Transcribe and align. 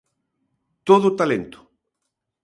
Todo 0.87 1.07
talento. 1.19 1.59